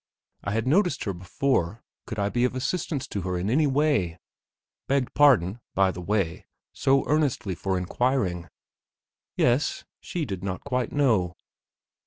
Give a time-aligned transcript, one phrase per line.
[0.43, 4.17] I had noticed her before; could I be of assistance to her in any way?
[4.87, 8.49] begged pardon, by the way, so earnestly for inquiring.
[9.37, 11.35] Yes; she didn't quite know....